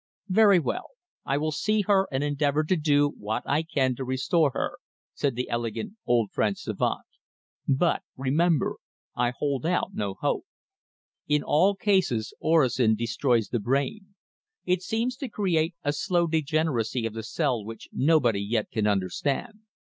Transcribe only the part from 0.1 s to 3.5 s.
"Very well. I will see her and endeavour to do what